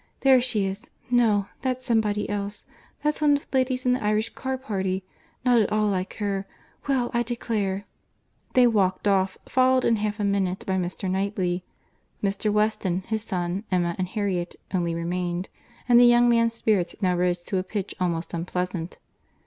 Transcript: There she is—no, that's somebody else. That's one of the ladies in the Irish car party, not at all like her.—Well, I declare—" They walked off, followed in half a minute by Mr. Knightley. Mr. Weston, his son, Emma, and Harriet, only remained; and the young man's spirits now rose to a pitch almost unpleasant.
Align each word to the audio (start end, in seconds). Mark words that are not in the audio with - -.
There 0.21 0.41
she 0.41 0.65
is—no, 0.65 1.45
that's 1.61 1.85
somebody 1.85 2.27
else. 2.27 2.65
That's 3.03 3.21
one 3.21 3.37
of 3.37 3.47
the 3.51 3.55
ladies 3.59 3.85
in 3.85 3.91
the 3.91 4.03
Irish 4.03 4.29
car 4.31 4.57
party, 4.57 5.03
not 5.45 5.59
at 5.61 5.71
all 5.71 5.85
like 5.89 6.15
her.—Well, 6.15 7.11
I 7.13 7.21
declare—" 7.21 7.85
They 8.55 8.65
walked 8.65 9.07
off, 9.07 9.37
followed 9.47 9.85
in 9.85 9.97
half 9.97 10.19
a 10.19 10.23
minute 10.23 10.65
by 10.65 10.77
Mr. 10.77 11.07
Knightley. 11.07 11.63
Mr. 12.23 12.51
Weston, 12.51 13.03
his 13.09 13.21
son, 13.21 13.63
Emma, 13.71 13.95
and 13.99 14.07
Harriet, 14.07 14.55
only 14.73 14.95
remained; 14.95 15.49
and 15.87 15.99
the 15.99 16.05
young 16.05 16.27
man's 16.27 16.55
spirits 16.55 16.95
now 16.99 17.15
rose 17.15 17.43
to 17.43 17.59
a 17.59 17.63
pitch 17.63 17.93
almost 17.99 18.33
unpleasant. 18.33 18.97